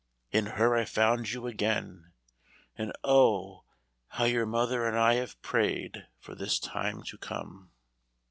[0.31, 2.11] In her I found you again,
[2.75, 3.65] and oh,
[4.07, 7.69] how your mother and I have prayed for this time to come."